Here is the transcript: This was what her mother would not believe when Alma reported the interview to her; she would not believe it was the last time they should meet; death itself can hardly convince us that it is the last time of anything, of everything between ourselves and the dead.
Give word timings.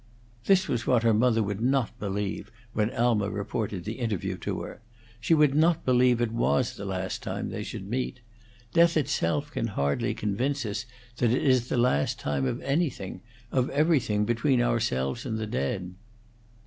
This 0.45 0.67
was 0.67 0.87
what 0.87 1.03
her 1.03 1.13
mother 1.13 1.43
would 1.43 1.61
not 1.61 1.99
believe 1.99 2.51
when 2.73 2.89
Alma 2.89 3.29
reported 3.29 3.83
the 3.83 3.99
interview 3.99 4.35
to 4.39 4.61
her; 4.61 4.81
she 5.19 5.35
would 5.35 5.53
not 5.53 5.85
believe 5.85 6.19
it 6.19 6.31
was 6.31 6.75
the 6.75 6.85
last 6.85 7.21
time 7.21 7.49
they 7.49 7.61
should 7.61 7.87
meet; 7.87 8.19
death 8.73 8.97
itself 8.97 9.51
can 9.51 9.67
hardly 9.67 10.15
convince 10.15 10.65
us 10.65 10.87
that 11.17 11.29
it 11.29 11.43
is 11.43 11.67
the 11.69 11.77
last 11.77 12.19
time 12.19 12.47
of 12.47 12.59
anything, 12.63 13.21
of 13.51 13.69
everything 13.69 14.25
between 14.25 14.59
ourselves 14.59 15.23
and 15.23 15.37
the 15.37 15.45
dead. 15.45 15.93